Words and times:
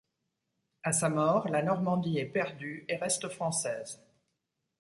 À 0.81 0.93
sa 0.93 1.09
mort 1.09 1.47
la 1.47 1.61
Normandie 1.61 2.17
est 2.17 2.25
perdue 2.25 2.85
et 2.87 2.95
reste 2.95 3.29
française. 3.29 4.01